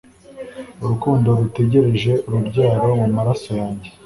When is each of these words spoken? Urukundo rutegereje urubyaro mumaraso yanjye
Urukundo 0.83 1.27
rutegereje 1.39 2.11
urubyaro 2.27 2.87
mumaraso 3.01 3.49
yanjye 3.59 3.89